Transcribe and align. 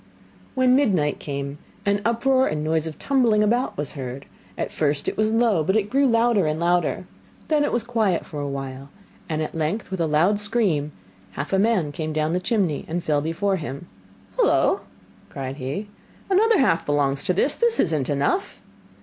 When 0.55 0.75
midnight 0.75 1.19
came, 1.19 1.59
an 1.85 2.01
uproar 2.05 2.47
and 2.47 2.63
noise 2.63 2.87
of 2.87 2.97
tumbling 2.97 3.43
about 3.43 3.77
was 3.77 3.91
heard; 3.91 4.25
at 4.57 4.71
first 4.71 5.07
it 5.07 5.15
was 5.15 5.31
low, 5.31 5.63
but 5.63 5.75
it 5.75 5.91
grew 5.91 6.07
louder 6.07 6.47
and 6.47 6.59
louder. 6.59 7.05
Then 7.49 7.63
it 7.63 7.71
was 7.71 7.83
quiet 7.83 8.25
for 8.25 8.39
a 8.41 8.47
while, 8.47 8.89
and 9.29 9.43
at 9.43 9.53
length 9.53 9.91
with 9.91 9.99
a 10.01 10.07
loud 10.07 10.39
scream, 10.39 10.91
half 11.33 11.53
a 11.53 11.59
man 11.59 11.91
came 11.91 12.13
down 12.13 12.33
the 12.33 12.39
chimney 12.39 12.83
and 12.87 13.03
fell 13.03 13.21
before 13.21 13.57
him. 13.57 13.85
'Hullo!' 14.39 14.81
cried 15.29 15.57
he, 15.57 15.87
'another 16.31 16.57
half 16.57 16.83
belongs 16.83 17.23
to 17.25 17.33
this. 17.33 17.55
This 17.55 17.79
is 17.79 17.93
not 17.93 18.09
enough! 18.09 18.59